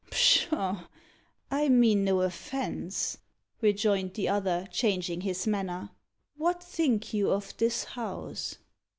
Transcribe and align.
"Pshaw! 0.09 0.87
I 1.51 1.69
mean 1.69 2.03
no 2.03 2.21
offence," 2.21 3.19
rejoined 3.61 4.15
the 4.15 4.29
other, 4.29 4.67
changing 4.71 5.21
his 5.21 5.45
manner. 5.45 5.91
"What 6.37 6.63
think 6.63 7.13
you 7.13 7.29
of 7.29 7.55
this 7.57 7.83
house?" 7.83 8.57